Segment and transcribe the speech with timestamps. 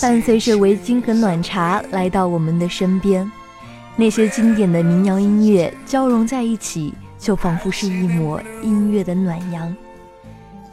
[0.00, 3.30] 伴随着围巾和暖茶来到我们的身边，
[3.96, 6.94] 那些经典的民谣音乐交融在一起。
[7.18, 9.76] 就仿佛是一抹音乐的暖阳。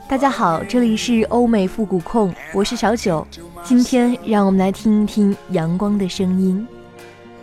[0.08, 3.24] 大家好，这里是欧美复古控，我是小九。
[3.64, 6.68] 今天让我们来听一听阳光的声音。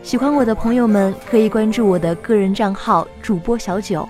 [0.02, 4.08] 喜欢我的朋友们可以关注我的个人账号主播小九，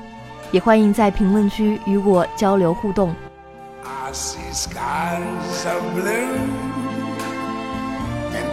[0.50, 3.14] 也欢迎在评论区与我交流互动。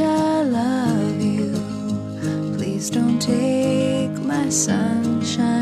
[0.00, 1.52] I love you.
[2.56, 5.61] Please don't take my sunshine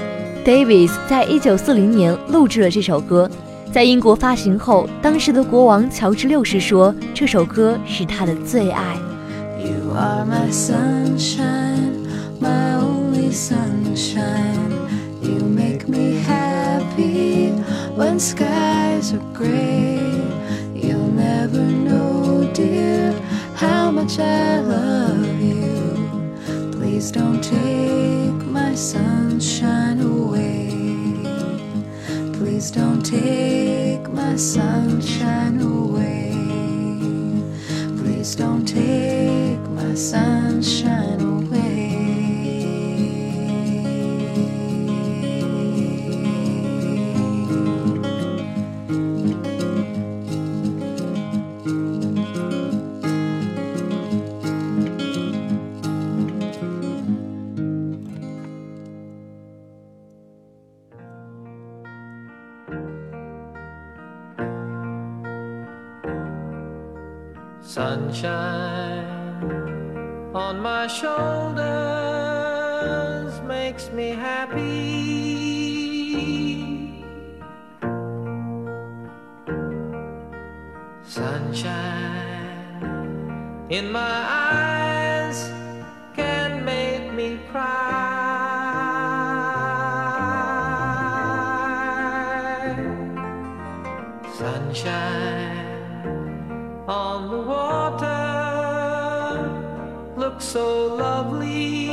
[0.43, 3.29] Davis 在一九四零年录制了这首歌，
[3.71, 8.95] 在英国发行后，当时的国王乔治六世说这首歌是他的最爱。
[9.59, 12.07] You are my sunshine,
[12.39, 14.71] my only sunshine.
[15.21, 17.53] You make me happy
[17.95, 19.99] when skies are gray.
[20.73, 23.13] You'll never know, dear,
[23.55, 25.99] how much I love you.
[26.71, 30.69] Please don't take my sunshine away.
[32.31, 36.31] Please don't take my sunshine away.
[37.97, 42.00] Please don't take my sunshine away.
[68.11, 69.07] Sunshine
[70.35, 71.61] on my shoulders
[73.43, 74.59] makes me happy.
[81.03, 81.69] Sunshine
[83.69, 85.49] in my eyes
[86.13, 88.01] can make me cry.
[94.37, 95.61] Sunshine
[96.89, 97.80] on the water
[100.30, 101.86] looks so lovely.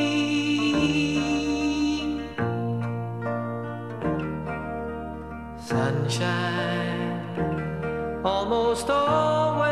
[5.58, 7.22] Sunshine
[8.24, 9.64] almost always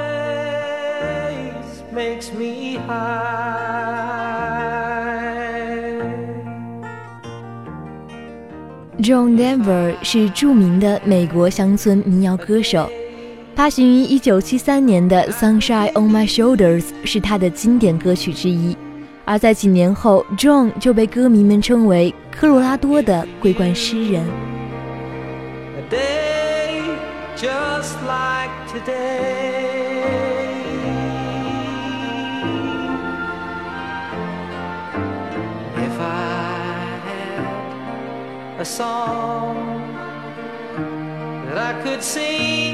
[1.91, 3.41] makes me high.
[9.01, 12.87] John Denver 是着名的美国乡村民谣歌手，
[13.56, 18.76] 发行于1973年的《Sunshine on My Shoulders》是他的经典歌曲之一。
[19.24, 24.26] 而在几年后，John 就被歌迷们称为科罗拉多的桂冠诗人。
[38.66, 39.54] Song
[41.46, 42.65] that I could sing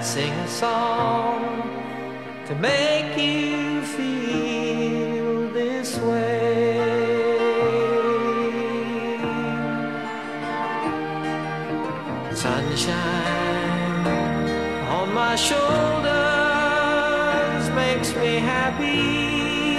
[0.00, 1.62] I'd sing a song
[2.46, 6.80] to make you feel this way.
[12.32, 14.06] Sunshine
[14.88, 15.68] on my shoulders
[17.74, 19.76] makes me happy.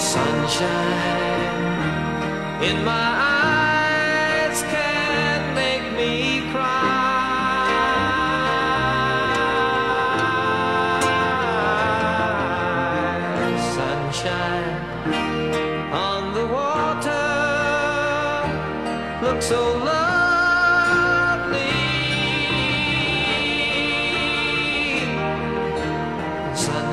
[0.00, 1.22] Sunshine
[2.64, 3.33] in my eyes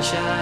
[0.02, 0.41] Sunshine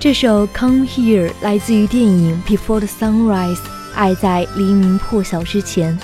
[0.00, 3.56] 这首《Come Here》来自于电影《Before the Sunrise》，
[3.96, 5.98] 爱在黎明破晓之前，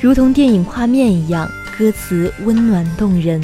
[0.00, 1.46] 如同电影画面一样，
[1.78, 3.38] 歌词温暖动人。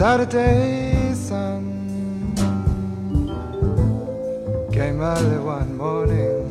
[0.00, 1.62] Saturday sun
[4.72, 6.48] came early one morning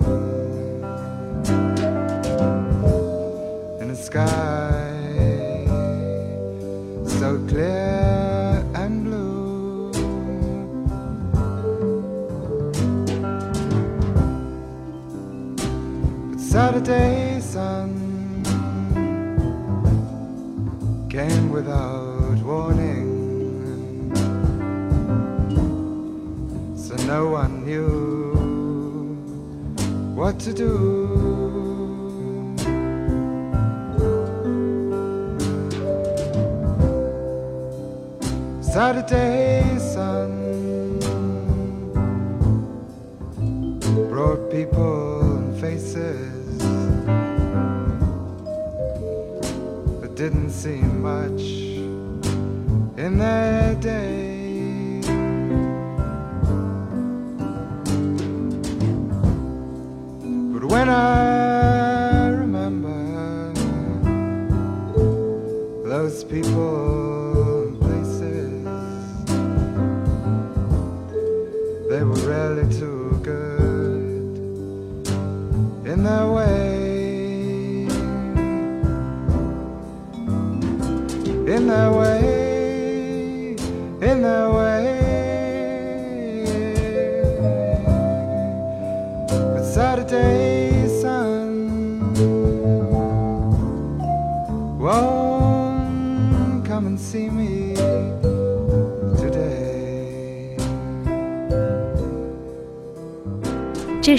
[3.81, 5.65] in the sky
[7.07, 9.91] so clear and blue.
[16.29, 17.89] But Saturday sun
[21.09, 21.98] came without
[27.09, 28.35] no one knew
[30.13, 30.73] what to do.
[38.61, 40.31] Saturday sun
[44.11, 46.61] brought people and faces,
[49.99, 51.41] but didn't seem much
[53.03, 54.18] in their day.
[60.69, 63.53] When I remember
[65.83, 68.63] those people and places,
[71.89, 75.07] they were really too good
[75.91, 76.48] in their way.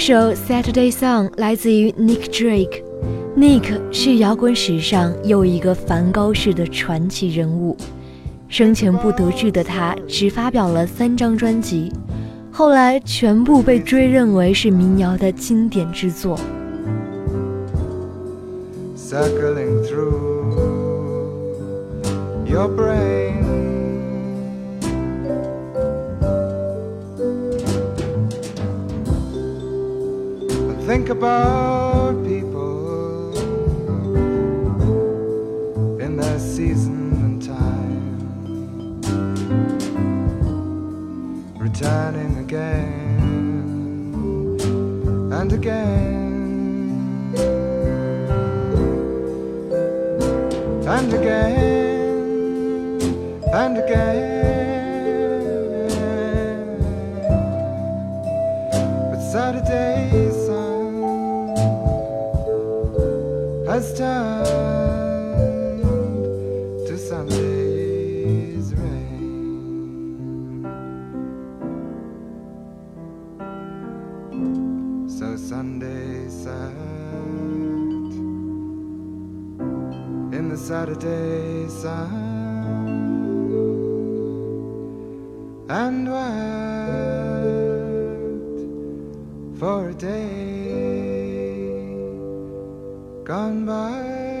[0.03, 2.81] 首《Saturday Song》来自于 Nick Drake。
[3.37, 7.77] Nick 是摇滚史上又一个梵高式的传奇人物。
[8.47, 11.93] 生前不得志的他，只发表了三张专辑，
[12.51, 16.35] 后来全部被追认为是民谣的经典之作。
[18.95, 20.55] circling through
[22.47, 23.70] your brain.
[30.85, 33.37] Think about people
[36.01, 39.01] in their season and time,
[41.59, 43.21] returning again
[45.31, 46.01] and again
[50.87, 51.91] and again
[53.53, 54.60] and again.
[63.97, 65.81] Turned
[66.87, 69.07] to Sunday's rain.
[75.07, 76.71] So Sunday sat
[80.37, 82.11] in the Saturday sun
[85.69, 86.39] and wept
[89.59, 90.90] for a day
[93.23, 94.40] 干杯。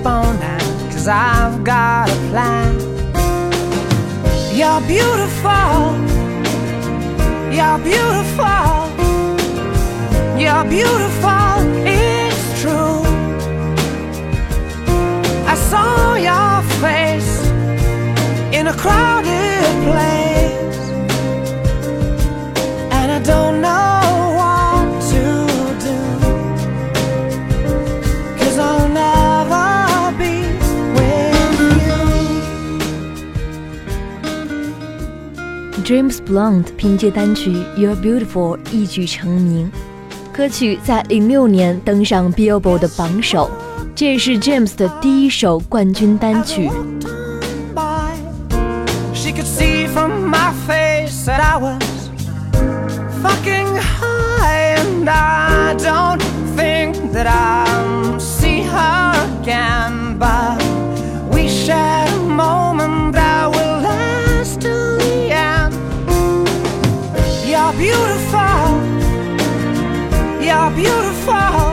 [0.00, 0.38] sleep on
[0.90, 2.74] cause I've got a plan.
[4.54, 5.96] You're beautiful,
[7.56, 8.72] you're beautiful,
[10.38, 11.52] you're beautiful,
[11.86, 13.02] it's true.
[15.46, 17.32] I saw your face
[18.52, 20.19] in a crowded place,
[35.90, 39.68] James Blunt 凭借单曲《You're Beautiful》一举成名，
[40.32, 43.50] 歌曲在零六年登上 Billboard 的榜首，
[43.92, 46.70] 这也是 James 的第一首冠军单曲。
[57.12, 57.59] that I
[70.80, 71.69] beautiful.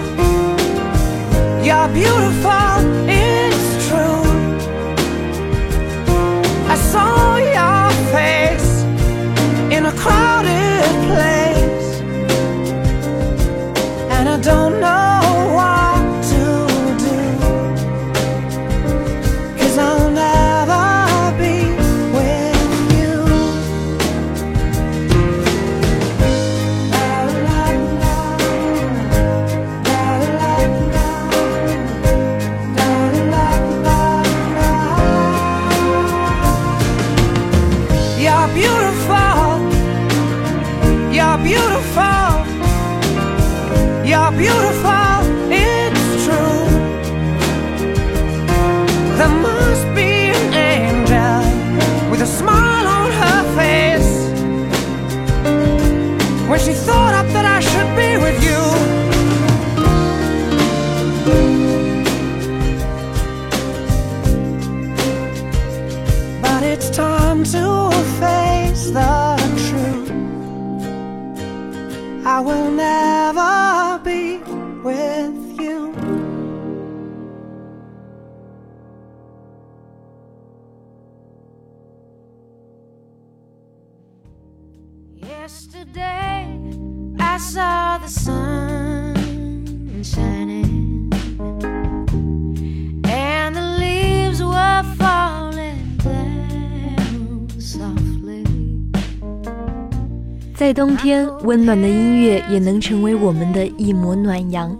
[100.57, 104.75] 在冬天，温暖的音乐也能成为我们的一抹暖阳。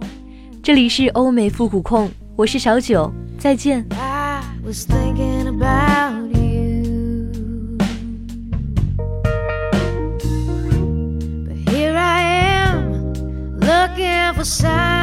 [0.60, 3.86] 这里是欧美复古控，我是小九，再见。
[13.60, 14.97] Looking for signs.